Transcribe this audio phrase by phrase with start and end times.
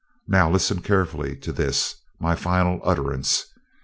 [0.27, 3.45] Now listen carefully to this, my final utterance.